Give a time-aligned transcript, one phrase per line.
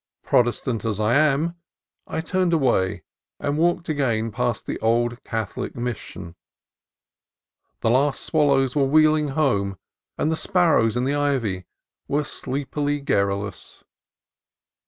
[0.23, 1.57] Protestant as I am,
[2.07, 3.03] I turned away
[3.39, 6.33] and walked again past the old Catholic Mission.
[7.81, 9.77] The last swallows were wheeling home,
[10.17, 11.67] and the sparrows in the ivy
[12.07, 13.83] were sleepily querulous.